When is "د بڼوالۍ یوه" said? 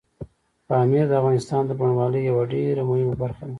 1.65-2.43